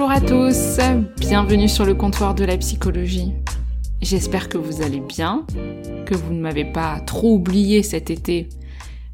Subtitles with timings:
[0.00, 0.78] Bonjour à tous,
[1.18, 3.34] bienvenue sur le comptoir de la psychologie.
[4.00, 5.44] J'espère que vous allez bien,
[6.06, 8.48] que vous ne m'avez pas trop oublié cet été,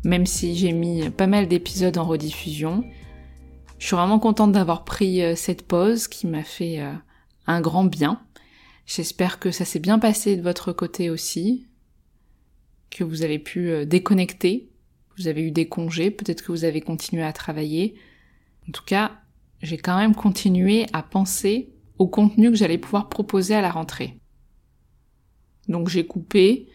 [0.04, 2.84] même si j'ai mis pas mal d'épisodes en rediffusion.
[3.80, 6.92] Je suis vraiment contente d'avoir pris euh, cette pause qui m'a fait euh,
[7.48, 8.22] un grand bien.
[8.86, 11.66] J'espère que ça s'est bien passé de votre côté aussi,
[12.90, 14.70] que vous avez pu euh, déconnecter,
[15.18, 17.96] vous avez eu des congés, peut-être que vous avez continué à travailler.
[18.68, 19.10] En tout cas,
[19.62, 24.18] j'ai quand même continué à penser au contenu que j'allais pouvoir proposer à la rentrée.
[25.68, 26.68] Donc j'ai coupé,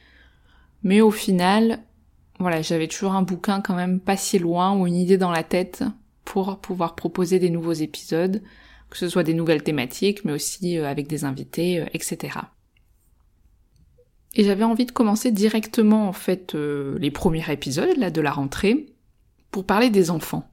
[0.84, 1.84] mais au final,
[2.40, 5.44] voilà, j'avais toujours un bouquin quand même pas si loin ou une idée dans la
[5.44, 5.84] tête
[6.26, 8.42] pour pouvoir proposer des nouveaux épisodes,
[8.90, 12.38] que ce soit des nouvelles thématiques, mais aussi euh, avec des invités, euh, etc.
[14.36, 18.32] Et j'avais envie de commencer directement en fait euh, les premiers épisodes là de la
[18.32, 18.88] rentrée
[19.52, 20.51] pour parler des enfants.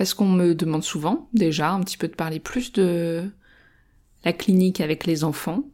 [0.00, 3.30] Parce qu'on me demande souvent, déjà, un petit peu de parler plus de
[4.24, 5.64] la clinique avec les enfants,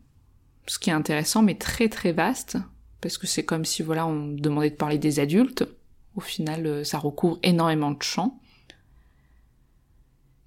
[0.66, 2.58] ce qui est intéressant mais très très vaste,
[3.00, 5.64] parce que c'est comme si voilà on demandait de parler des adultes.
[6.16, 8.40] Au final, euh, ça recouvre énormément de champs.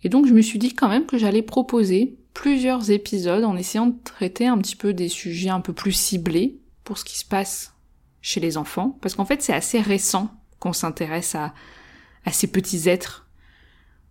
[0.03, 3.87] Et donc je me suis dit quand même que j'allais proposer plusieurs épisodes en essayant
[3.87, 7.23] de traiter un petit peu des sujets un peu plus ciblés pour ce qui se
[7.23, 7.73] passe
[8.19, 10.29] chez les enfants, parce qu'en fait c'est assez récent
[10.59, 11.53] qu'on s'intéresse à
[12.29, 13.27] ces petits êtres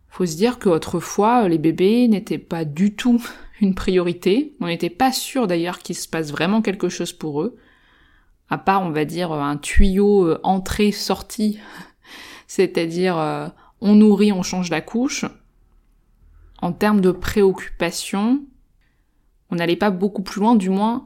[0.08, 3.22] faut se dire qu'autrefois, les bébés n'étaient pas du tout
[3.60, 4.56] une priorité.
[4.60, 7.56] On n'était pas sûr d'ailleurs qu'il se passe vraiment quelque chose pour eux.
[8.50, 11.58] À part, on va dire, un tuyau euh, entrée-sortie.
[12.46, 13.48] C'est-à-dire, euh,
[13.80, 15.26] on nourrit, on change la couche.
[16.60, 18.42] En termes de préoccupation,
[19.50, 21.04] on n'allait pas beaucoup plus loin, du moins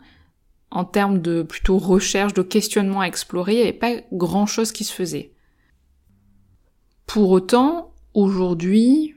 [0.73, 4.73] en termes de plutôt recherche, de questionnement à explorer, il n'y avait pas grand chose
[4.73, 5.33] qui se faisait.
[7.07, 9.17] Pour autant, aujourd'hui,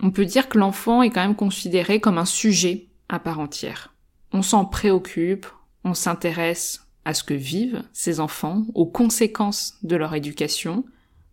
[0.00, 3.94] on peut dire que l'enfant est quand même considéré comme un sujet à part entière.
[4.32, 5.46] On s'en préoccupe,
[5.84, 10.84] on s'intéresse à ce que vivent ces enfants, aux conséquences de leur éducation,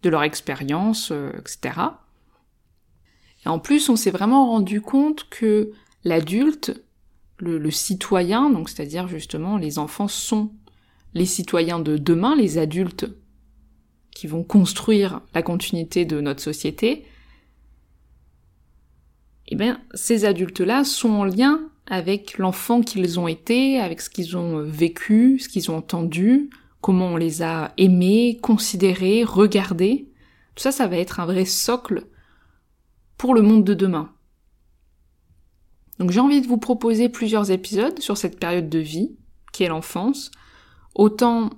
[0.03, 1.79] de leur expérience, euh, etc.
[3.45, 5.71] Et en plus, on s'est vraiment rendu compte que
[6.03, 6.83] l'adulte,
[7.37, 10.51] le, le, citoyen, donc c'est-à-dire justement les enfants sont
[11.13, 13.09] les citoyens de demain, les adultes
[14.21, 17.07] qui vont construire la continuité de notre société,
[19.47, 24.37] eh bien, ces adultes-là sont en lien avec l'enfant qu'ils ont été, avec ce qu'ils
[24.37, 26.51] ont vécu, ce qu'ils ont entendu,
[26.81, 30.11] comment on les a aimés, considérés, regardés.
[30.53, 32.05] Tout ça, ça va être un vrai socle
[33.17, 34.13] pour le monde de demain.
[35.97, 39.15] Donc j'ai envie de vous proposer plusieurs épisodes sur cette période de vie,
[39.51, 40.29] qui est l'enfance,
[40.93, 41.49] autant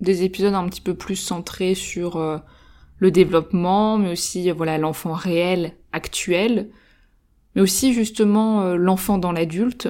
[0.00, 2.38] des épisodes un petit peu plus centrés sur euh,
[2.98, 6.70] le développement, mais aussi euh, voilà l'enfant réel, actuel,
[7.54, 9.88] mais aussi justement euh, l'enfant dans l'adulte,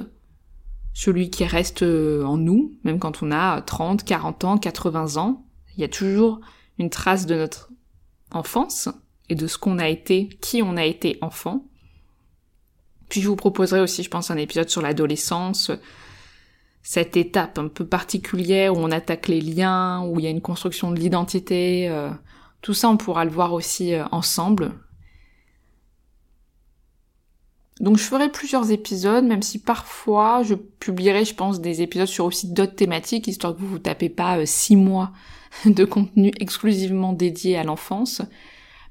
[0.94, 5.44] celui qui reste en nous, même quand on a 30, 40 ans, 80 ans,
[5.76, 6.40] il y a toujours
[6.78, 7.70] une trace de notre
[8.32, 8.88] enfance
[9.28, 11.66] et de ce qu'on a été, qui on a été enfant.
[13.08, 15.70] Puis je vous proposerai aussi, je pense, un épisode sur l'adolescence,
[16.88, 20.40] cette étape un peu particulière où on attaque les liens, où il y a une
[20.40, 21.86] construction de l'identité.
[21.90, 22.08] Euh,
[22.62, 24.72] tout ça, on pourra le voir aussi euh, ensemble.
[27.78, 32.24] Donc je ferai plusieurs épisodes, même si parfois je publierai, je pense, des épisodes sur
[32.24, 35.12] aussi d'autres thématiques, histoire que vous vous tapez pas euh, six mois
[35.66, 38.22] de contenu exclusivement dédié à l'enfance.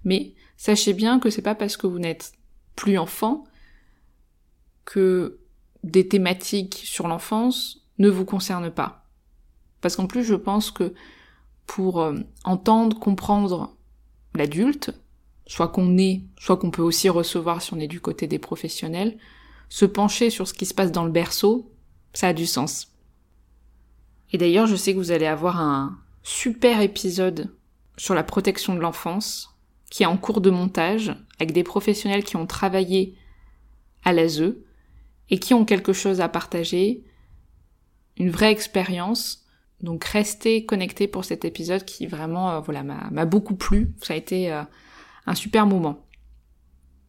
[0.04, 2.34] Mais sachez bien que c'est pas parce que vous n'êtes
[2.76, 3.46] plus enfant
[4.86, 5.40] que
[5.84, 9.06] des thématiques sur l'enfance ne vous concernent pas.
[9.82, 10.94] Parce qu'en plus, je pense que
[11.66, 13.76] pour euh, entendre, comprendre
[14.36, 14.92] l'adulte,
[15.46, 19.18] soit qu'on est, soit qu'on peut aussi recevoir si on est du côté des professionnels,
[19.70, 21.72] se pencher sur ce qui se passe dans le berceau,
[22.14, 22.94] ça a du sens.
[24.32, 27.54] Et d'ailleurs, je sais que vous allez avoir un super épisode
[27.98, 29.56] sur la protection de l'enfance,
[29.90, 33.16] qui est en cours de montage, avec des professionnels qui ont travaillé
[34.04, 34.56] à l'ASE
[35.30, 37.04] et qui ont quelque chose à partager,
[38.18, 39.44] une vraie expérience.
[39.82, 43.94] Donc restez connectés pour cet épisode qui vraiment euh, voilà m'a beaucoup plu.
[44.02, 44.64] Ça a été euh,
[45.26, 46.06] un super moment.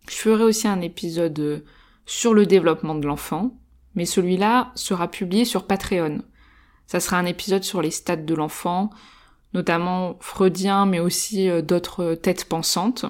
[0.09, 1.65] Je ferai aussi un épisode euh,
[2.07, 3.55] sur le développement de l'enfant,
[3.95, 6.23] mais celui-là sera publié sur Patreon.
[6.87, 8.91] Ça sera un épisode sur les stades de l'enfant,
[9.53, 13.05] notamment freudien, mais aussi d'autres têtes pensantes.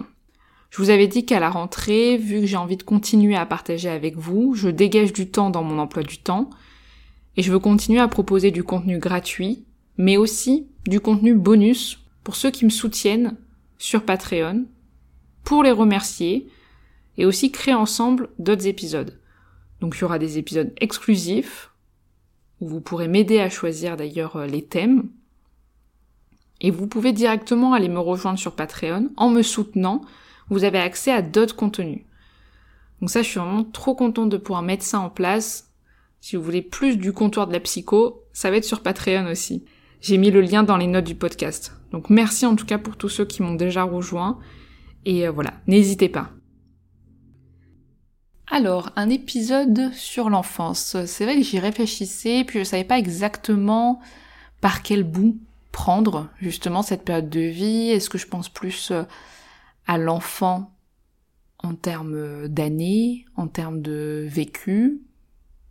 [0.70, 3.88] Je vous avais dit qu'à la rentrée, vu que j'ai envie de continuer à partager
[3.88, 6.50] avec vous, je dégage du temps dans mon emploi du temps,
[7.38, 9.64] et je veux continuer à proposer du contenu gratuit,
[9.96, 13.36] mais aussi du contenu bonus pour ceux qui me soutiennent
[13.78, 14.64] sur Patreon,
[15.44, 16.48] pour les remercier,
[17.16, 19.20] et aussi créer ensemble d'autres épisodes.
[19.80, 21.70] Donc il y aura des épisodes exclusifs,
[22.60, 25.08] où vous pourrez m'aider à choisir d'ailleurs euh, les thèmes.
[26.60, 30.00] Et vous pouvez directement aller me rejoindre sur Patreon en me soutenant.
[30.50, 32.00] Vous avez accès à d'autres contenus.
[33.00, 35.67] Donc ça, je suis vraiment trop contente de pouvoir mettre ça en place
[36.20, 39.64] si vous voulez plus du comptoir de la psycho, ça va être sur Patreon aussi.
[40.00, 41.72] J'ai mis le lien dans les notes du podcast.
[41.92, 44.38] Donc merci en tout cas pour tous ceux qui m'ont déjà rejoint.
[45.04, 46.30] Et euh, voilà, n'hésitez pas.
[48.50, 50.96] Alors, un épisode sur l'enfance.
[51.04, 54.00] C'est vrai que j'y réfléchissais, puis je savais pas exactement
[54.60, 55.38] par quel bout
[55.70, 57.90] prendre justement cette période de vie.
[57.90, 59.02] Est-ce que je pense plus euh,
[59.86, 60.72] à l'enfant
[61.62, 65.02] en termes d'années, en termes de vécu,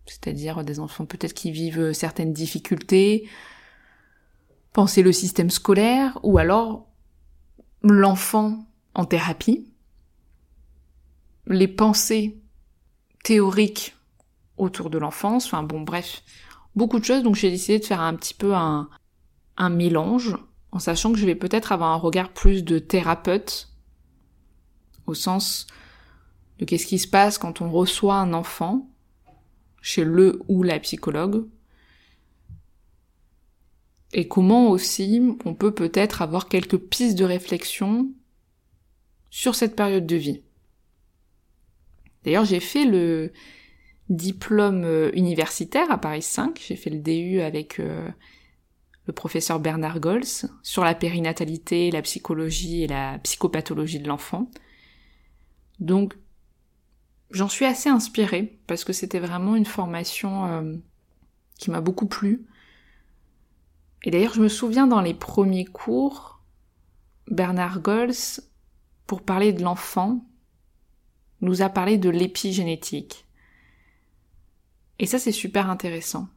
[0.08, 3.30] c'est-à-dire des enfants peut-être qui vivent certaines difficultés,
[4.74, 6.88] penser le système scolaire, ou alors
[7.84, 9.72] l'enfant en thérapie,
[11.46, 12.42] les pensées
[13.24, 13.96] théoriques
[14.58, 16.24] autour de l'enfance, enfin bon bref,
[16.76, 18.90] beaucoup de choses, donc j'ai décidé de faire un petit peu un,
[19.58, 20.38] un mélange,
[20.72, 23.70] en sachant que je vais peut-être avoir un regard plus de thérapeute,
[25.06, 25.68] au sens
[26.60, 28.90] de qu'est-ce qui se passe quand on reçoit un enfant,
[29.88, 31.46] chez le ou la psychologue.
[34.12, 38.12] Et comment aussi on peut peut-être avoir quelques pistes de réflexion
[39.30, 40.42] sur cette période de vie.
[42.24, 43.32] D'ailleurs, j'ai fait le
[44.10, 48.10] diplôme euh, universitaire à Paris 5, j'ai fait le DU avec euh,
[49.06, 54.52] le professeur Bernard Gols sur la périnatalité, la psychologie et la psychopathologie de l'enfant.
[55.80, 56.18] Donc
[57.32, 60.76] J'en suis assez inspirée parce que c'était vraiment une formation euh,
[61.58, 62.46] qui m'a beaucoup plu.
[64.04, 66.42] Et d'ailleurs, je me souviens dans les premiers cours,
[67.30, 68.14] Bernard Gols,
[69.06, 70.26] pour parler de l'enfant,
[71.42, 73.26] nous a parlé de l'épigénétique.
[75.00, 76.28] Et ça, c'est super intéressant.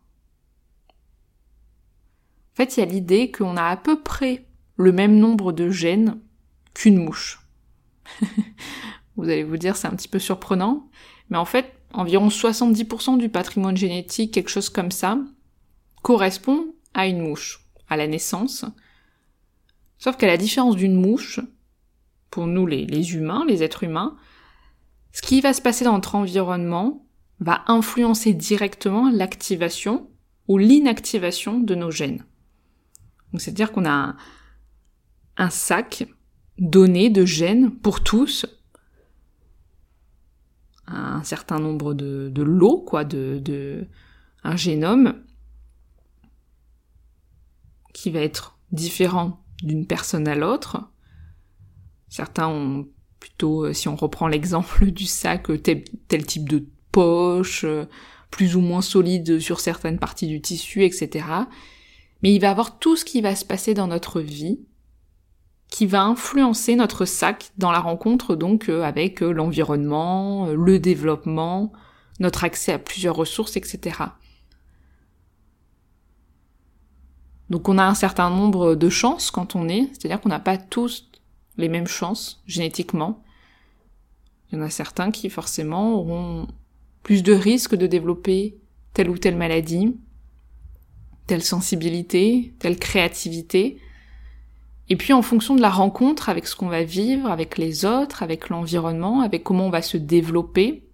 [2.53, 4.47] En fait, il y a l'idée qu'on a à peu près
[4.77, 6.21] le même nombre de gènes
[6.75, 7.47] qu'une mouche.
[9.21, 10.89] Vous allez vous dire c'est un petit peu surprenant,
[11.29, 15.19] mais en fait, environ 70% du patrimoine génétique, quelque chose comme ça,
[16.01, 18.65] correspond à une mouche, à la naissance.
[19.99, 21.41] Sauf qu'à la différence d'une mouche,
[22.31, 24.17] pour nous les, humains, les êtres humains,
[25.13, 27.05] ce qui va se passer dans notre environnement
[27.41, 30.09] va influencer directement l'activation
[30.49, 32.25] ou l'inactivation de nos gènes.
[33.33, 34.17] Donc c'est-à-dire qu'on a
[35.37, 36.07] un sac
[36.59, 38.47] donné de gènes pour tous
[40.91, 43.87] un certain nombre de, de lots, quoi, de, de
[44.43, 45.23] un génome
[47.93, 50.91] qui va être différent d'une personne à l'autre.
[52.09, 52.89] Certains ont
[53.19, 57.85] plutôt, euh, si on reprend l'exemple du sac, euh, tel, tel, type de poche, euh,
[58.31, 61.27] plus ou moins solide sur certaines parties du tissu, etc.
[62.23, 64.61] Mais il va avoir tout ce qui va se passer dans notre vie
[65.71, 70.81] qui va influencer notre sac dans la rencontre donc euh, avec euh, l'environnement, euh, le
[70.81, 71.73] développement,
[72.19, 73.97] notre accès à plusieurs ressources, etc.
[77.49, 80.59] Donc on a un certain nombre de chances quand on est, c'est-à-dire qu'on n'a pas
[80.59, 81.09] tous
[81.57, 83.23] les mêmes chances génétiquement.
[84.51, 86.49] Il y en a certains qui forcément auront
[87.05, 88.59] plus de risques de développer
[88.93, 89.97] telle ou telle maladie,
[91.27, 93.81] telle sensibilité, telle créativité,
[94.91, 98.25] et puis en fonction de la rencontre avec ce qu'on va vivre, avec les autres,
[98.25, 100.91] avec l'environnement, avec comment on va se développer,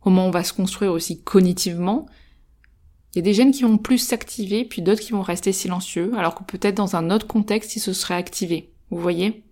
[0.00, 2.06] comment on va se construire aussi cognitivement,
[3.12, 6.12] il y a des gènes qui vont plus s'activer, puis d'autres qui vont rester silencieux,
[6.18, 8.74] alors que peut-être dans un autre contexte, ils se seraient activés.
[8.90, 9.42] Vous voyez?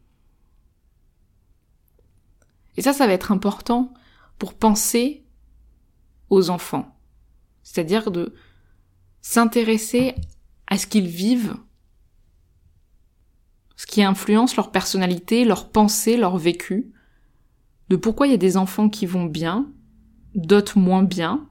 [2.76, 3.94] Et ça, ça va être important
[4.38, 5.24] pour penser
[6.28, 6.94] aux enfants.
[7.62, 8.34] C'est-à-dire de
[9.22, 10.14] s'intéresser
[10.66, 11.56] à ce qu'ils vivent
[13.76, 16.92] ce qui influence leur personnalité, leur pensée, leur vécu,
[17.88, 19.66] de pourquoi il y a des enfants qui vont bien,
[20.34, 21.46] d'autres moins bien.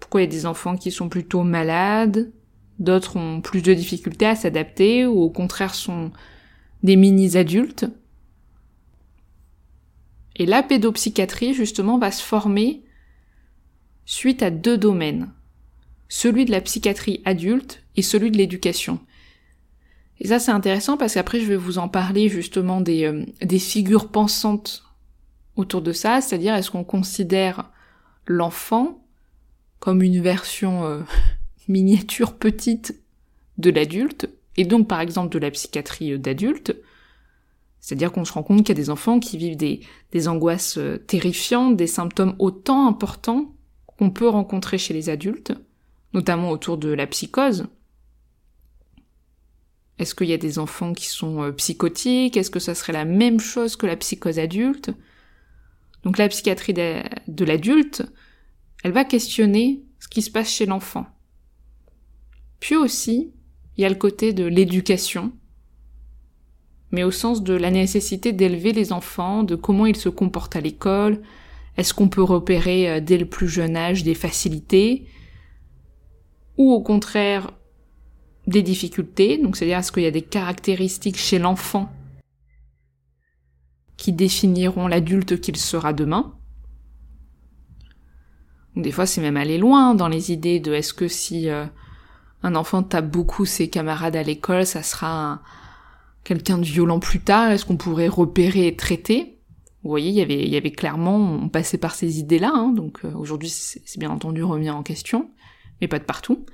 [0.00, 2.32] Pourquoi il y a des enfants qui sont plutôt malades,
[2.78, 6.10] d'autres ont plus de difficultés à s'adapter ou au contraire sont
[6.82, 7.86] des mini-adultes.
[10.36, 12.82] Et la pédopsychiatrie, justement, va se former
[14.04, 15.30] suite à deux domaines.
[16.08, 18.98] Celui de la psychiatrie adulte et celui de l'éducation.
[20.22, 23.58] Et ça, c'est intéressant parce qu'après, je vais vous en parler justement des, euh, des
[23.58, 24.84] figures pensantes
[25.56, 27.70] autour de ça, c'est-à-dire est-ce qu'on considère
[28.26, 29.04] l'enfant
[29.80, 31.00] comme une version euh,
[31.68, 33.02] miniature petite
[33.58, 36.76] de l'adulte, et donc par exemple de la psychiatrie d'adulte,
[37.80, 39.80] c'est-à-dire qu'on se rend compte qu'il y a des enfants qui vivent des,
[40.12, 43.52] des angoisses euh, terrifiantes, des symptômes autant importants
[43.98, 45.52] qu'on peut rencontrer chez les adultes,
[46.12, 47.66] notamment autour de la psychose.
[49.98, 52.36] Est-ce qu'il y a des enfants qui sont euh, psychotiques?
[52.36, 54.90] Est-ce que ça serait la même chose que la psychose adulte?
[56.02, 58.02] Donc la psychiatrie de l'adulte,
[58.82, 61.06] elle va questionner ce qui se passe chez l'enfant.
[62.58, 63.32] Puis aussi,
[63.76, 65.32] il y a le côté de l'éducation,
[66.90, 70.60] mais au sens de la nécessité d'élever les enfants, de comment ils se comportent à
[70.60, 71.22] l'école,
[71.76, 75.06] est-ce qu'on peut repérer euh, dès le plus jeune âge des facilités,
[76.58, 77.50] ou au contraire
[78.46, 81.92] des difficultés, donc c'est-à-dire est-ce qu'il y a des caractéristiques chez l'enfant
[83.96, 86.34] qui définiront l'adulte qu'il sera demain.
[88.74, 91.66] des fois c'est même aller loin dans les idées de est-ce que si euh,
[92.42, 95.40] un enfant tape beaucoup ses camarades à l'école, ça sera
[96.24, 99.38] quelqu'un de violent plus tard, est-ce qu'on pourrait repérer et traiter?
[99.82, 102.72] Vous voyez, il y avait, il y avait clairement, on passait par ces idées-là, hein,
[102.72, 105.30] donc euh, aujourd'hui c'est bien entendu remis en question,
[105.80, 106.44] mais pas de partout.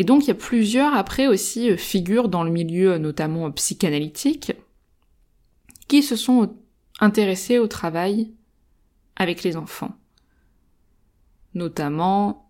[0.00, 4.52] Et donc il y a plusieurs après aussi euh, figures dans le milieu notamment psychanalytique
[5.88, 6.56] qui se sont
[7.00, 8.32] intéressés au travail
[9.16, 9.94] avec les enfants.
[11.52, 12.48] Notamment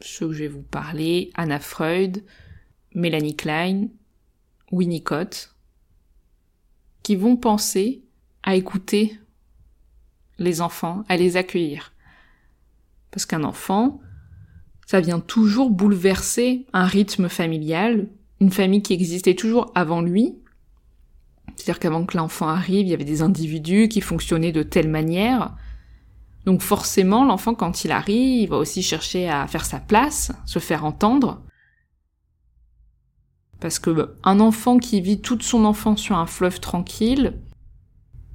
[0.00, 2.24] ceux que je vais vous parler, Anna Freud,
[2.94, 3.88] Mélanie Klein,
[4.72, 5.54] Winnicott,
[7.02, 8.02] qui vont penser
[8.44, 9.20] à écouter
[10.38, 11.92] les enfants, à les accueillir.
[13.10, 14.00] Parce qu'un enfant,
[14.90, 18.08] ça vient toujours bouleverser un rythme familial,
[18.40, 20.34] une famille qui existait toujours avant lui.
[21.54, 25.54] C'est-à-dire qu'avant que l'enfant arrive, il y avait des individus qui fonctionnaient de telle manière,
[26.44, 30.58] donc forcément, l'enfant, quand il arrive, il va aussi chercher à faire sa place, se
[30.58, 31.40] faire entendre.
[33.60, 37.38] Parce que un enfant qui vit toute son enfance sur un fleuve tranquille,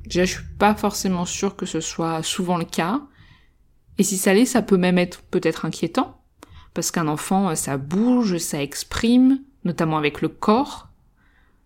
[0.06, 3.02] déjà je suis pas forcément sûre que ce soit souvent le cas.
[3.98, 6.22] Et si ça l'est, ça peut même être peut-être inquiétant.
[6.76, 10.90] Parce qu'un enfant, ça bouge, ça exprime, notamment avec le corps.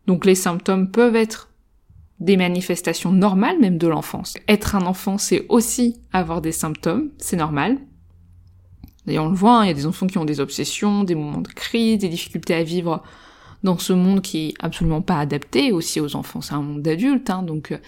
[0.07, 1.49] Donc les symptômes peuvent être
[2.19, 4.35] des manifestations normales même de l'enfance.
[4.47, 7.79] Être un enfant, c'est aussi avoir des symptômes, c'est normal.
[9.05, 11.15] D'ailleurs, on le voit, hein, il y a des enfants qui ont des obsessions, des
[11.15, 13.01] moments de crise, des difficultés à vivre
[13.63, 16.41] dans ce monde qui est absolument pas adapté aussi aux enfants.
[16.41, 17.79] C'est un monde d'adultes, hein, donc euh,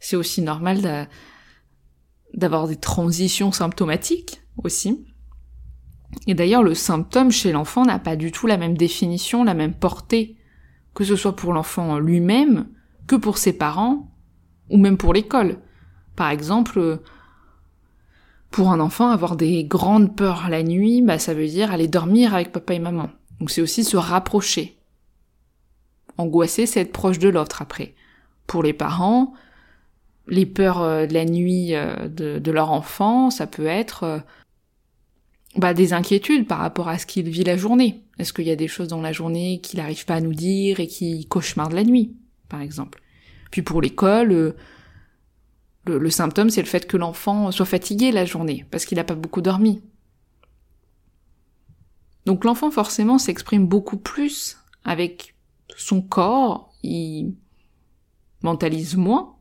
[0.00, 1.08] c'est aussi normal
[2.34, 5.06] d'avoir des transitions symptomatiques aussi.
[6.26, 9.74] Et d'ailleurs, le symptôme chez l'enfant n'a pas du tout la même définition, la même
[9.74, 10.36] portée,
[10.94, 12.66] que ce soit pour l'enfant lui-même,
[13.06, 14.10] que pour ses parents
[14.70, 15.58] ou même pour l'école.
[16.16, 17.00] Par exemple,
[18.50, 22.34] pour un enfant, avoir des grandes peurs la nuit, bah, ça veut dire aller dormir
[22.34, 23.10] avec papa et maman.
[23.40, 24.78] Donc c'est aussi se rapprocher.
[26.16, 27.94] Angoisser, c'est être proche de l'autre après.
[28.46, 29.34] Pour les parents,
[30.26, 34.18] les peurs euh, de la nuit euh, de, leur enfant, ça peut être euh,
[35.58, 38.02] bah, des inquiétudes par rapport à ce qu'il vit la journée.
[38.18, 40.80] Est-ce qu'il y a des choses dans la journée qu'il n'arrive pas à nous dire
[40.80, 42.16] et qui cauchemarde la nuit
[42.48, 43.00] par exemple?
[43.50, 44.56] Puis pour l'école, euh,
[45.84, 49.14] le, symptôme, c'est le fait que l'enfant soit fatigué la journée, parce qu'il n'a pas
[49.14, 49.82] beaucoup dormi.
[52.26, 55.34] Donc l'enfant, forcément, s'exprime beaucoup plus avec
[55.76, 57.34] son corps, il
[58.42, 59.36] mentalise moins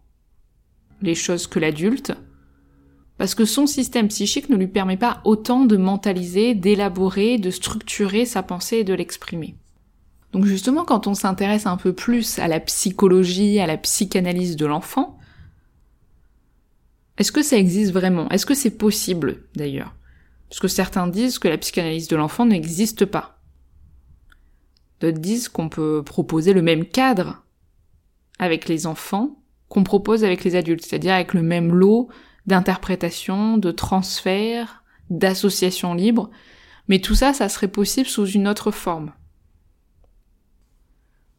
[1.02, 2.14] les choses que l'adulte,
[3.18, 8.26] parce que son système psychique ne lui permet pas autant de mentaliser, d'élaborer, de structurer
[8.26, 9.56] sa pensée et de l'exprimer.
[10.34, 14.66] Donc justement, quand on s'intéresse un peu plus à la psychologie, à la psychanalyse de
[14.66, 15.18] l'enfant,
[17.18, 18.30] est-ce que ça existe vraiment?
[18.30, 19.96] Est-ce que c'est possible d'ailleurs?
[20.50, 23.40] Parce que certains disent que la psychanalyse de l'enfant n'existe pas.
[25.00, 27.44] D'autres disent qu'on peut proposer le même cadre
[28.40, 32.10] avec les enfants qu'on propose avec les adultes, c'est-à-dire avec le même lot
[32.48, 36.30] d'interprétation, de transfert, d'association libre,
[36.88, 39.12] mais tout ça, ça serait possible sous une autre forme.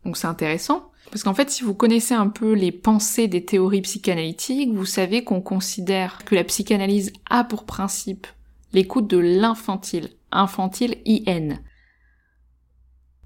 [0.05, 0.93] Donc c'est intéressant.
[1.11, 5.25] Parce qu'en fait, si vous connaissez un peu les pensées des théories psychanalytiques, vous savez
[5.25, 8.27] qu'on considère que la psychanalyse a pour principe
[8.73, 11.59] l'écoute de l'infantile, infantile IN.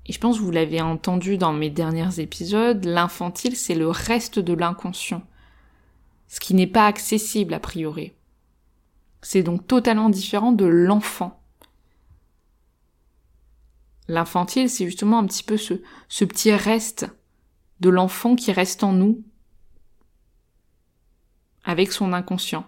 [0.07, 4.39] Et je pense que vous l'avez entendu dans mes derniers épisodes, l'infantile c'est le reste
[4.39, 5.23] de l'inconscient,
[6.33, 8.15] ce qui n'est pas accessible a priori.
[9.21, 11.43] C'est donc totalement différent de l'enfant.
[14.09, 15.75] L'infantile, c'est justement un petit peu ce,
[16.25, 17.07] petit reste
[17.81, 19.23] de l'enfant qui reste en nous
[21.65, 22.65] avec son inconscient.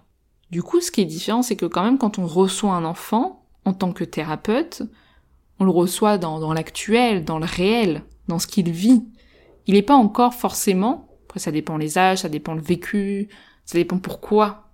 [0.51, 3.47] Du coup, ce qui est différent, c'est que quand même quand on reçoit un enfant
[3.65, 4.83] en tant que thérapeute,
[5.59, 9.07] on le reçoit dans, dans l'actuel, dans le réel, dans ce qu'il vit.
[9.67, 13.31] Il n'est pas encore forcément, après ça dépend les âges, ça dépend le vécu,
[13.65, 14.69] ça dépend pourquoi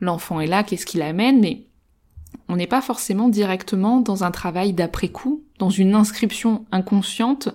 [0.00, 1.66] l'enfant est là, qu'est-ce qu'il amène, mais
[2.48, 7.48] on n'est pas forcément directement dans un travail d'après-coup, dans une inscription inconsciente,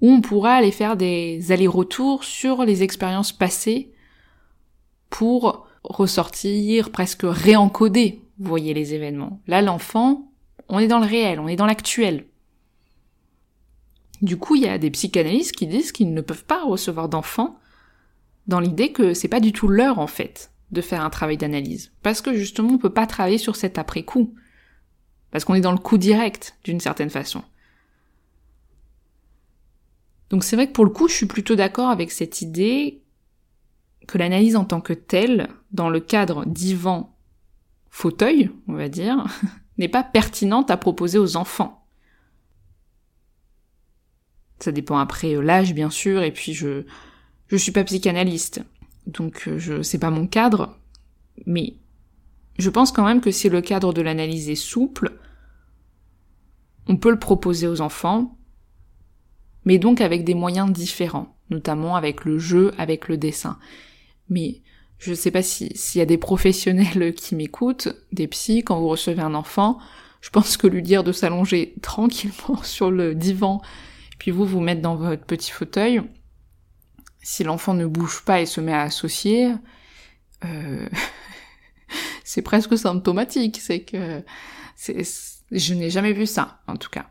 [0.00, 3.92] où on pourra aller faire des allers-retours sur les expériences passées
[5.10, 9.40] pour ressortir, presque réencoder, vous voyez les événements.
[9.46, 10.32] Là, l'enfant,
[10.68, 12.26] on est dans le réel, on est dans l'actuel.
[14.22, 17.58] Du coup, il y a des psychanalystes qui disent qu'ils ne peuvent pas recevoir d'enfants
[18.46, 21.92] dans l'idée que c'est pas du tout l'heure, en fait, de faire un travail d'analyse.
[22.02, 24.34] Parce que justement, on peut pas travailler sur cet après-coup.
[25.30, 27.42] Parce qu'on est dans le coup direct, d'une certaine façon.
[30.30, 33.02] Donc c'est vrai que pour le coup, je suis plutôt d'accord avec cette idée
[34.06, 37.16] que l'analyse en tant que telle, dans le cadre divan
[37.90, 39.24] fauteuil, on va dire,
[39.78, 41.86] n'est pas pertinente à proposer aux enfants.
[44.58, 46.84] Ça dépend après euh, l'âge, bien sûr, et puis je,
[47.48, 48.62] je suis pas psychanalyste.
[49.06, 50.78] Donc euh, je, c'est pas mon cadre.
[51.46, 51.74] Mais
[52.58, 55.12] je pense quand même que si le cadre de l'analyse est souple,
[56.86, 58.36] on peut le proposer aux enfants,
[59.64, 63.58] mais donc avec des moyens différents, notamment avec le jeu, avec le dessin.
[64.28, 64.62] Mais
[64.98, 68.88] je ne sais pas s'il y a des professionnels qui m'écoutent, des psys, quand vous
[68.88, 69.78] recevez un enfant,
[70.20, 73.60] je pense que lui dire de s'allonger tranquillement sur le divan,
[74.18, 76.02] puis vous vous mettre dans votre petit fauteuil,
[77.24, 79.52] si l'enfant ne bouge pas et se met à associer,
[80.44, 80.88] euh,
[82.24, 83.58] c'est presque symptomatique.
[83.60, 84.22] C'est que
[84.76, 87.06] je n'ai jamais vu ça, en tout cas.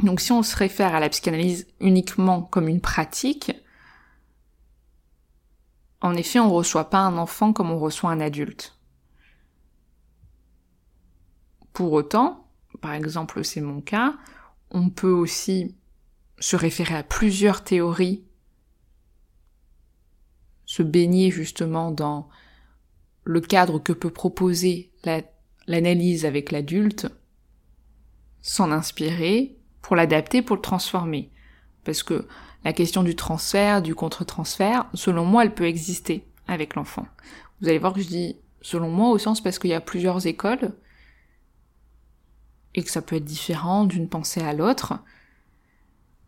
[0.00, 3.52] Donc si on se réfère à la psychanalyse uniquement comme une pratique,
[6.00, 8.76] en effet, on ne reçoit pas un enfant comme on reçoit un adulte.
[11.72, 14.16] Pour autant, par exemple c'est mon cas,
[14.70, 15.76] on peut aussi
[16.38, 18.24] se référer à plusieurs théories,
[20.66, 22.28] se baigner justement dans
[23.24, 24.90] le cadre que peut proposer
[25.66, 27.06] l'analyse avec l'adulte,
[28.42, 31.30] s'en inspirer pour l'adapter, pour le transformer.
[31.84, 32.26] Parce que
[32.64, 37.06] la question du transfert, du contre-transfert, selon moi, elle peut exister avec l'enfant.
[37.60, 40.26] Vous allez voir que je dis selon moi au sens parce qu'il y a plusieurs
[40.26, 40.72] écoles
[42.74, 44.94] et que ça peut être différent d'une pensée à l'autre.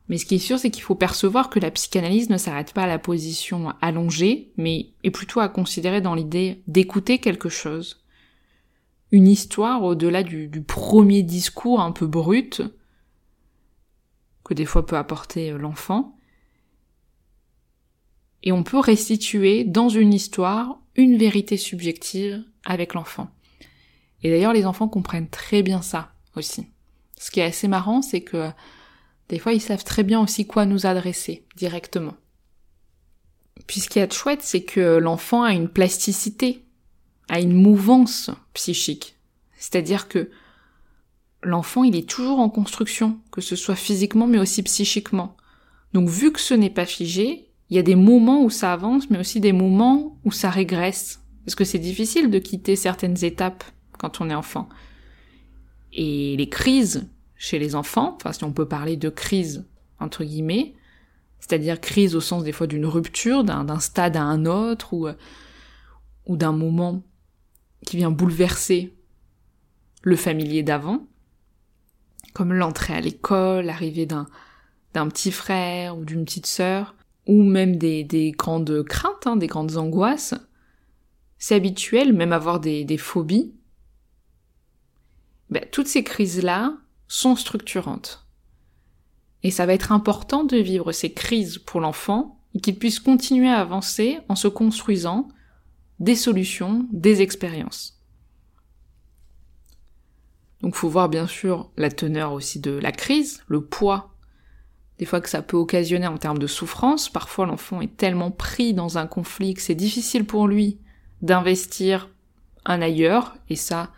[0.09, 2.85] Mais ce qui est sûr, c'est qu'il faut percevoir que la psychanalyse ne s'arrête pas
[2.85, 8.05] à la position allongée, mais est plutôt à considérer dans l'idée d'écouter quelque chose.
[9.11, 12.63] Une histoire au-delà du, premier discours un peu brut
[14.45, 16.17] que des fois peut apporter l'enfant,
[18.45, 23.29] et on peut restituer dans une histoire une vérité subjective avec l'enfant.
[24.23, 26.69] Et d'ailleurs, les enfants comprennent très bien ça aussi.
[27.19, 28.51] Ce qui est assez marrant, c'est que
[29.29, 32.15] des fois, ils savent très bien aussi quoi nous adresser directement.
[33.67, 36.65] Puis ce qui est chouette, c'est que l'enfant a une plasticité,
[37.29, 39.17] a une mouvance psychique.
[39.59, 40.31] C'est-à-dire que
[41.43, 45.37] l'enfant, il est toujours en construction, que ce soit physiquement mais aussi psychiquement.
[45.93, 49.11] Donc vu que ce n'est pas figé, il y a des moments où ça avance,
[49.11, 51.21] mais aussi des moments où ça régresse.
[51.45, 53.65] Parce que c'est difficile de quitter certaines étapes
[53.99, 54.69] quand on est enfant.
[55.93, 59.67] Et les crises chez les enfants, enfin si on peut parler de crise
[59.99, 60.75] entre guillemets,
[61.41, 65.09] c'est-à-dire crise au sens des fois d'une rupture, d'un stade à un autre, ou,
[66.27, 67.03] ou d'un moment
[67.85, 68.95] qui vient bouleverser
[70.03, 71.07] le familier d'avant,
[72.33, 74.27] comme l'entrée à l'école, l'arrivée d'un
[74.97, 76.95] d'un petit frère ou d'une petite sœur,
[77.27, 80.35] ou même des, des grandes craintes, hein, des grandes angoisses,
[81.37, 83.53] c'est habituel, même avoir des, des phobies,
[85.51, 88.27] ben, toutes ces crises-là sont structurantes.
[89.43, 93.49] Et ça va être important de vivre ces crises pour l'enfant et qu'il puisse continuer
[93.49, 95.29] à avancer en se construisant
[96.01, 98.01] des solutions, des expériences.
[100.63, 104.17] Donc faut voir bien sûr la teneur aussi de la crise, le poids
[104.99, 107.09] des fois que ça peut occasionner en termes de souffrance.
[107.09, 110.79] Parfois l'enfant est tellement pris dans un conflit que c'est difficile pour lui
[111.23, 112.11] d'investir
[112.65, 113.93] un ailleurs, et ça,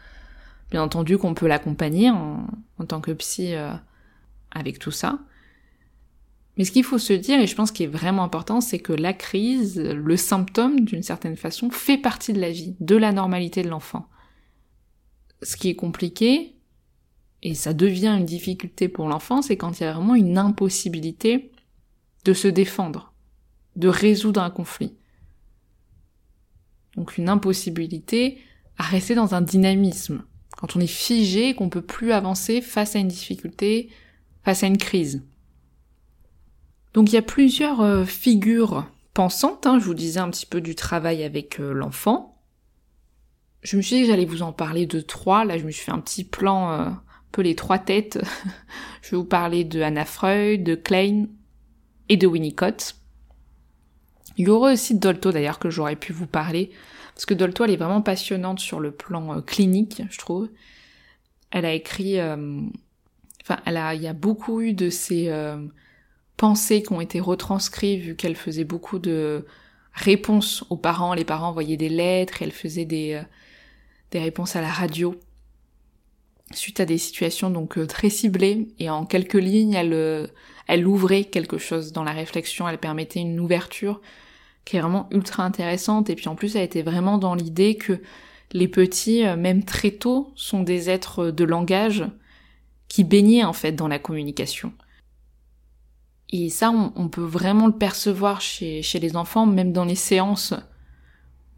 [0.70, 2.46] bien entendu qu'on peut l'accompagner en,
[2.86, 3.72] tant que psy euh,
[4.50, 5.18] avec tout ça.
[6.56, 8.92] Mais ce qu'il faut se dire, et je pense qu'il est vraiment important, c'est que
[8.92, 13.62] la crise, le symptôme d'une certaine façon, fait partie de la vie, de la normalité
[13.62, 14.08] de l'enfant.
[15.42, 16.56] Ce qui est compliqué,
[17.42, 21.52] et ça devient une difficulté pour l'enfant, c'est quand il y a vraiment une impossibilité
[22.24, 23.12] de se défendre,
[23.76, 24.96] de résoudre un conflit.
[26.96, 28.38] Donc une impossibilité
[28.76, 30.24] à rester dans un dynamisme.
[30.58, 33.90] Quand on est figé, qu'on peut plus avancer face à une difficulté,
[34.42, 35.22] face à une crise.
[36.94, 39.78] Donc il y a plusieurs euh, figures pensantes, hein.
[39.78, 42.42] je vous disais un petit peu du travail avec euh, l'enfant.
[43.62, 45.84] Je me suis dit que j'allais vous en parler de trois, là je me suis
[45.84, 46.90] fait un petit plan euh,
[47.30, 48.18] peu les trois têtes.
[49.02, 51.26] je vais vous parler de Anna Freud, de Klein
[52.08, 52.96] et de Winnicott.
[54.38, 56.72] Il y aura aussi Dolto d'ailleurs que j'aurais pu vous parler,
[57.18, 60.48] parce que Dolto elle est vraiment passionnante sur le plan euh, clinique, je trouve.
[61.50, 62.60] Elle a écrit, euh,
[63.42, 65.66] enfin, elle a, il y a beaucoup eu de ces euh,
[66.36, 69.44] pensées qui ont été retranscrites vu qu'elle faisait beaucoup de
[69.92, 71.12] réponses aux parents.
[71.12, 73.20] Les parents envoyaient des lettres et elle faisait des
[74.10, 75.14] des réponses à la radio
[76.52, 80.26] suite à des situations donc euh, très ciblées et en quelques lignes elle euh,
[80.66, 84.02] elle ouvrait quelque chose dans la réflexion, elle permettait une ouverture
[84.68, 88.02] qui est vraiment ultra intéressante et puis en plus elle était vraiment dans l'idée que
[88.52, 92.04] les petits euh, même très tôt sont des êtres de langage
[92.86, 94.74] qui baignaient en fait dans la communication.
[96.28, 100.52] Et ça on, peut vraiment le percevoir chez, chez les enfants même dans les séances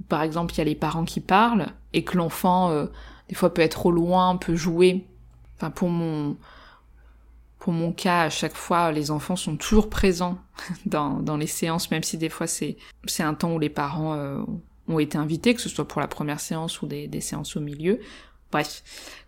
[0.08, 2.72] par exemple il y a les parents qui parlent et que l'enfant
[3.28, 5.04] des fois peut être au loin, peut jouer.
[5.56, 6.36] Enfin pour mon
[7.60, 10.38] pour mon cas, à chaque fois, les enfants sont toujours présents
[10.86, 12.76] dans, les séances, même si des fois c'est
[13.20, 14.42] un temps où les parents euh,
[14.88, 17.60] ont été invités, que ce soit pour la première séance ou des, des séances au
[17.60, 18.00] milieu.
[18.50, 18.82] Bref,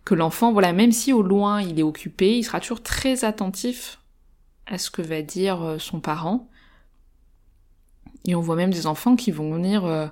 [0.04, 4.00] que l'enfant, voilà, même si au loin il est occupé, il sera toujours très attentif
[4.66, 6.48] à ce que va dire euh, son parent.
[8.24, 10.06] Et on voit même des enfants qui vont venir euh,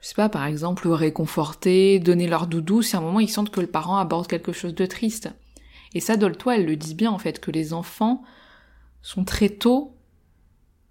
[0.00, 3.50] je sais pas, par exemple, réconforter, donner leur doudou si à un moment ils sentent
[3.50, 5.30] que le parent aborde quelque chose de triste.
[5.94, 8.22] Et ça, Dolto, elle le dit bien en fait, que les enfants
[9.02, 9.96] sont très tôt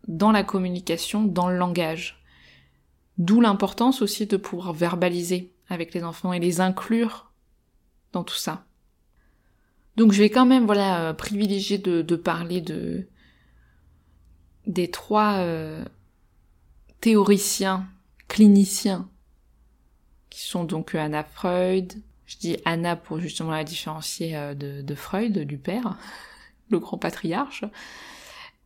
[0.08, 2.24] dans la communication, dans le langage.
[3.18, 7.32] D'où l'importance aussi de pouvoir verbaliser avec les enfants et les inclure
[8.12, 8.66] dans tout ça.
[9.98, 13.08] Donc je vais quand même voilà euh, privilégier de, parler de
[14.66, 15.84] des trois euh,
[17.02, 17.88] théoriciens
[18.28, 19.10] cliniciens,
[20.30, 21.94] qui sont donc euh, Anna Freud.
[22.30, 25.98] Je dis Anna pour justement la différencier euh, de, Freud, du père,
[26.70, 27.66] le grand patriarche.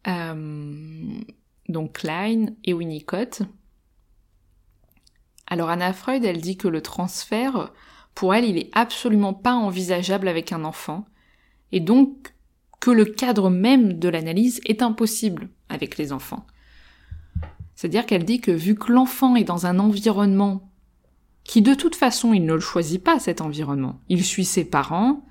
[0.06, 1.22] Euh,
[1.70, 3.44] donc Klein et Winnicott.
[5.48, 7.72] Alors Anna Freud, elle dit que le transfert,
[8.14, 11.06] pour elle, il est absolument pas envisageable avec un enfant,
[11.72, 12.34] et donc
[12.82, 16.46] que le cadre même de l'analyse est impossible avec les enfants.
[17.76, 20.73] C'est-à-dire qu'elle dit que vu que l'enfant est dans un environnement
[21.44, 25.26] qui de toute façon il ne le choisit pas cet environnement, il suit ses parents,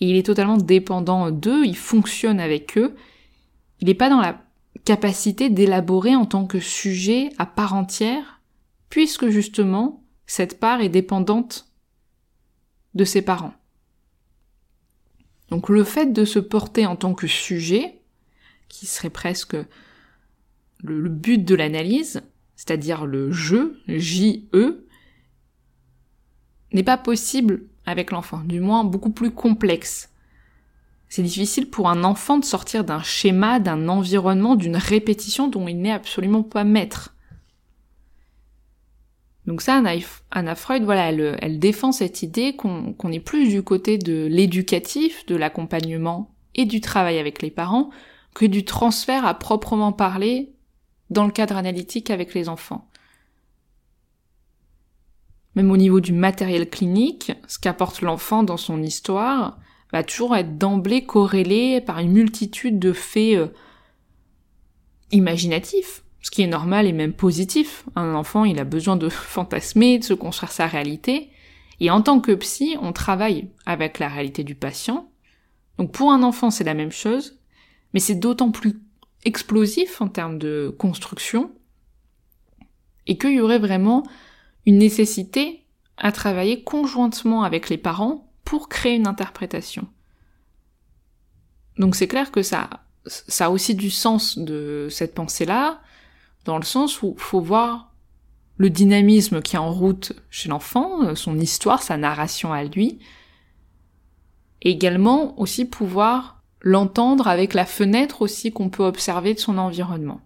[0.00, 2.94] et il est totalement dépendant d'eux, il fonctionne avec eux,
[3.80, 4.40] il n'est pas dans la
[4.84, 8.40] capacité d'élaborer en tant que sujet à part entière,
[8.90, 11.72] puisque justement cette part est dépendante
[12.94, 13.54] de ses parents.
[15.50, 18.00] Donc le fait de se porter en tant que sujet,
[18.68, 19.56] qui serait presque
[20.80, 22.22] le, but de l'analyse,
[22.56, 24.86] c'est-à-dire le jeu, J-E,
[26.72, 30.10] n'est pas possible avec l'enfant, du moins beaucoup plus complexe.
[31.08, 35.80] C'est difficile pour un enfant de sortir d'un schéma, d'un environnement, d'une répétition dont il
[35.80, 37.14] n'est absolument pas maître.
[39.46, 39.82] Donc ça,
[40.30, 45.36] Anna Freud, voilà, elle, défend cette idée qu'on est plus du côté de l'éducatif, de
[45.36, 47.88] l'accompagnement et du travail avec les parents,
[48.34, 50.52] que du transfert à proprement parler
[51.08, 52.87] dans le cadre analytique avec les enfants.
[55.58, 59.58] Même au niveau du matériel clinique, ce qu'apporte l'enfant dans son histoire
[59.92, 63.48] va toujours être d'emblée corrélé par une multitude de faits euh,
[65.10, 67.84] imaginatifs, ce qui est normal et même positif.
[67.96, 71.28] Un enfant, il a besoin de fantasmer, de se construire sa réalité.
[71.80, 75.10] Et en tant que psy, on travaille avec la réalité du patient.
[75.76, 77.40] Donc pour un enfant, c'est la même chose,
[77.94, 78.80] mais c'est d'autant plus
[79.24, 81.50] explosif en termes de construction,
[83.08, 84.04] et qu'il y aurait vraiment
[84.68, 85.64] une nécessité
[85.96, 89.88] à travailler conjointement avec les parents pour créer une interprétation.
[91.78, 92.68] Donc c'est clair que ça
[93.06, 95.80] ça a aussi du sens de cette pensée-là,
[96.44, 97.94] dans le sens où faut voir
[98.58, 102.98] le dynamisme qui est en route chez l'enfant, son histoire, sa narration à lui,
[104.60, 110.20] et également aussi pouvoir l'entendre avec la fenêtre aussi qu'on peut observer de son environnement.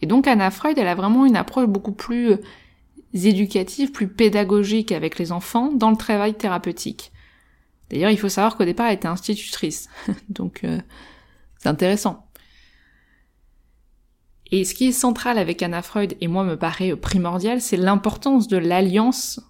[0.00, 2.36] Et donc Anna Freud, elle a vraiment une approche beaucoup plus
[3.14, 7.12] euh, éducative, plus pédagogique avec les enfants dans le travail thérapeutique.
[7.90, 9.88] D'ailleurs, il faut savoir qu'au départ, elle était institutrice.
[10.28, 10.80] donc euh,
[11.58, 12.26] c'est intéressant.
[14.52, 18.48] Et ce qui est central avec Anna Freud, et moi me paraît primordial, c'est l'importance
[18.48, 19.40] de l'alliance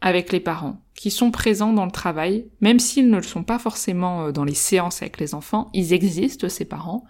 [0.00, 3.58] avec les parents, qui sont présents dans le travail, même s'ils ne le sont pas
[3.58, 7.04] forcément euh, dans les séances avec les enfants, ils existent, ces parents,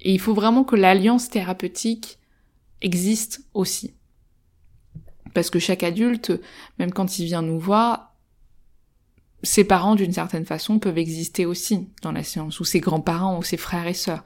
[0.00, 2.18] et il faut vraiment que l'alliance thérapeutique
[2.80, 3.94] existe aussi.
[5.34, 6.32] Parce que chaque adulte,
[6.78, 8.14] même quand il vient nous voir,
[9.42, 13.42] ses parents, d'une certaine façon, peuvent exister aussi dans la séance, ou ses grands-parents, ou
[13.42, 14.24] ses frères et sœurs.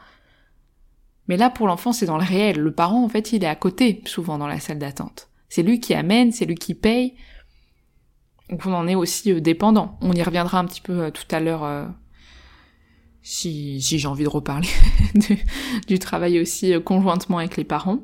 [1.29, 2.59] Mais là, pour l'enfant, c'est dans le réel.
[2.59, 5.29] Le parent, en fait, il est à côté, souvent, dans la salle d'attente.
[5.49, 7.15] C'est lui qui amène, c'est lui qui paye.
[8.51, 9.99] Donc on en est aussi euh, dépendant.
[10.01, 11.87] On y reviendra un petit peu euh, tout à l'heure euh,
[13.23, 14.69] si, j'ai envie de reparler
[15.89, 18.01] du, travail aussi conjointement avec les parents.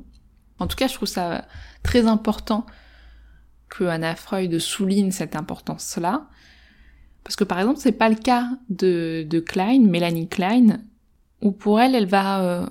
[0.59, 1.47] En tout cas, je trouve ça
[1.83, 2.65] très important
[3.71, 6.29] que Anna Freud souligne cette importance-là.
[7.25, 10.81] Parce que par exemple, c'est pas le cas de, de Klein, Mélanie Klein,
[11.41, 12.71] où pour elle, elle va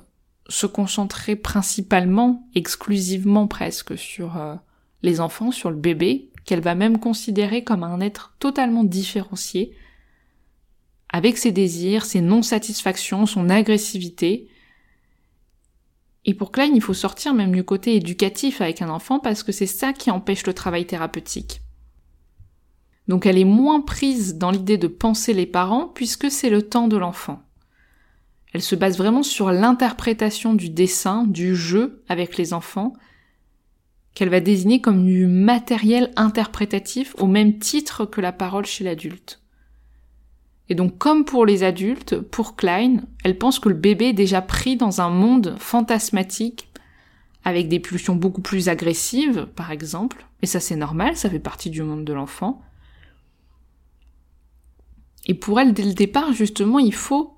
[0.49, 4.55] se concentrer principalement, exclusivement presque sur euh,
[5.03, 9.75] les enfants, sur le bébé, qu'elle va même considérer comme un être totalement différencié,
[11.09, 14.48] avec ses désirs, ses non-satisfactions, son agressivité.
[16.25, 19.51] Et pour Klein, il faut sortir même du côté éducatif avec un enfant parce que
[19.51, 21.61] c'est ça qui empêche le travail thérapeutique.
[23.07, 26.87] Donc elle est moins prise dans l'idée de penser les parents puisque c'est le temps
[26.87, 27.41] de l'enfant.
[28.53, 32.93] Elle se base vraiment sur l'interprétation du dessin, du jeu avec les enfants,
[34.13, 39.38] qu'elle va désigner comme du matériel interprétatif au même titre que la parole chez l'adulte.
[40.69, 44.41] Et donc comme pour les adultes, pour Klein, elle pense que le bébé est déjà
[44.41, 46.69] pris dans un monde fantasmatique,
[47.43, 51.69] avec des pulsions beaucoup plus agressives, par exemple, et ça c'est normal, ça fait partie
[51.69, 52.61] du monde de l'enfant.
[55.25, 57.35] Et pour elle, dès le départ, justement, il faut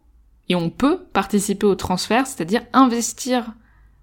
[0.50, 3.54] et on peut participer au transfert, c'est-à-dire investir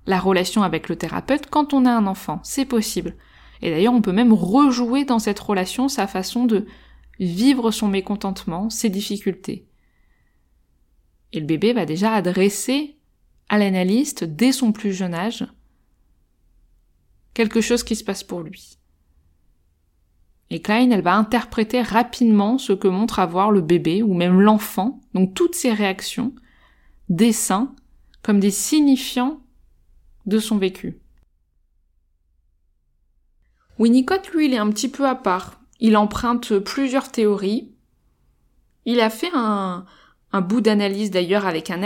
[0.07, 2.41] la relation avec le thérapeute quand on a un enfant.
[2.43, 3.17] C'est possible.
[3.61, 6.67] Et d'ailleurs, on peut même rejouer dans cette relation sa façon de
[7.19, 9.67] vivre son mécontentement, ses difficultés.
[11.33, 12.97] Et le bébé va déjà adresser
[13.49, 15.47] à l'analyste, dès son plus jeune âge,
[17.35, 18.79] quelque chose qui se passe pour lui.
[20.51, 25.01] Et Klein, elle va interpréter rapidement ce que montre avoir le bébé ou même l'enfant,
[25.15, 26.35] donc toutes ses réactions,
[27.11, 27.75] dessins,
[28.23, 29.41] comme des signifiants
[30.27, 30.99] de son vécu.
[33.79, 35.58] Winnicott, lui, il est un petit peu à part.
[35.81, 37.73] Il emprunte plusieurs théories.
[38.85, 39.85] Il a fait un,
[40.33, 41.83] bout d'analyse d'ailleurs avec un,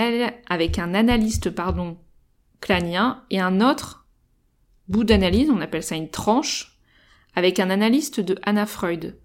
[0.49, 1.99] avec un analyste pardon,
[2.61, 4.03] clanien et un autre
[4.89, 6.79] bout d'analyse, on appelle ça une tranche,
[7.35, 9.19] avec un analyste de Anna Freud.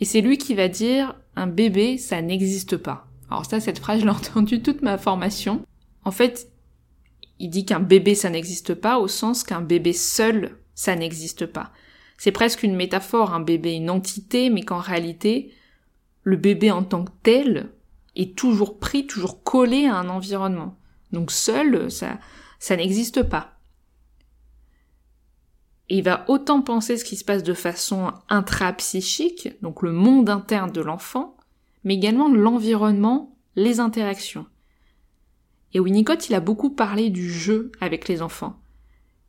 [0.00, 3.06] Et c'est lui qui va dire un bébé, ça n'existe pas.
[3.30, 5.64] Alors ça, cette phrase, je l'ai entendue toute ma formation.
[6.04, 6.50] En fait,
[7.38, 11.72] il dit qu'un bébé, ça n'existe pas au sens qu'un bébé seul, ça n'existe pas.
[12.22, 15.52] C'est presque une métaphore, un bébé, une entité, mais qu'en réalité,
[16.22, 17.72] le bébé en tant que tel
[18.14, 20.78] est toujours pris, toujours collé à un environnement.
[21.10, 22.20] Donc seul, ça,
[22.60, 23.58] ça n'existe pas
[25.88, 30.70] il va autant penser ce qui se passe de façon intrapsychique, donc le monde interne
[30.70, 31.36] de l'enfant,
[31.82, 34.46] mais également l'environnement, les interactions.
[35.74, 38.56] Et Winnicott, il a beaucoup parlé du jeu avec les enfants.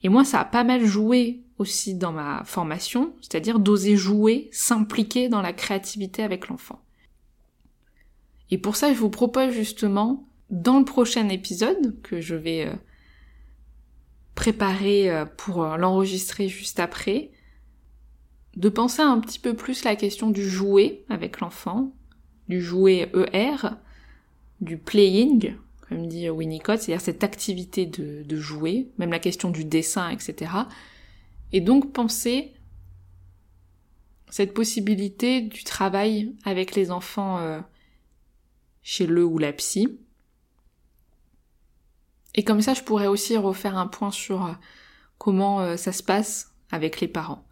[0.04, 5.30] Et moi, ça a pas mal joué aussi dans ma formation, c'est-à-dire d'oser jouer, s'impliquer
[5.30, 6.84] dans la créativité avec l'enfant.
[8.50, 12.74] Et pour ça, je vous propose justement, dans le prochain épisode, que je vais euh,
[14.36, 17.32] préparer euh, pour euh, l'enregistrer juste après,
[18.56, 21.94] de penser un petit peu plus la question du jouet avec l'enfant,
[22.48, 23.70] du jouet ER,
[24.62, 25.56] du playing,
[25.90, 30.52] comme dit Winnicott, c'est-à-dire cette activité de, de jouer, même la question du dessin, etc.
[31.54, 32.54] Et donc penser
[34.30, 37.62] cette possibilité du travail avec les enfants euh,
[38.82, 40.00] chez le ou la psy,
[42.36, 44.54] et comme ça, je pourrais aussi refaire un point sur euh,
[45.18, 47.46] comment euh, ça se passe avec les parents.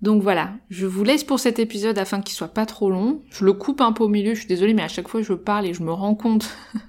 [0.00, 3.22] Donc voilà, je vous laisse pour cet épisode afin qu'il soit pas trop long.
[3.30, 5.32] Je le coupe un peu au milieu, je suis désolée, mais à chaque fois je
[5.32, 6.56] parle et je me rends compte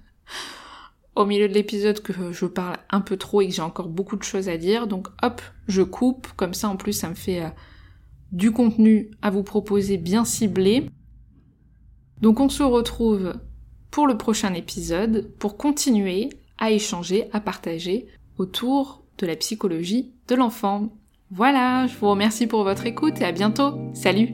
[1.16, 4.16] au milieu de l'épisode que je parle un peu trop et que j'ai encore beaucoup
[4.16, 4.88] de choses à dire.
[4.88, 7.50] Donc hop, je coupe, comme ça en plus ça me fait euh,
[8.32, 10.90] du contenu à vous proposer bien ciblé.
[12.22, 13.34] Donc on se retrouve
[13.92, 20.36] pour le prochain épisode pour continuer à échanger, à partager autour de la psychologie de
[20.36, 20.90] l'enfant.
[21.30, 23.78] Voilà, je vous remercie pour votre écoute et à bientôt.
[23.94, 24.34] Salut